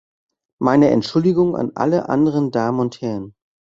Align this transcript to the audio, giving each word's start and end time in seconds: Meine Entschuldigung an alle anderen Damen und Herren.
Meine 0.59 0.89
Entschuldigung 0.89 1.55
an 1.55 1.73
alle 1.75 2.09
anderen 2.09 2.49
Damen 2.49 2.79
und 2.79 3.01
Herren. 3.01 3.35